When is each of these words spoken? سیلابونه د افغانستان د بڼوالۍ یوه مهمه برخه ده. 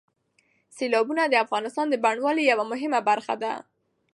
سیلابونه 0.77 1.23
د 1.27 1.33
افغانستان 1.45 1.85
د 1.89 1.95
بڼوالۍ 2.03 2.43
یوه 2.51 2.65
مهمه 2.71 2.99
برخه 3.09 3.35
ده. 3.43 3.53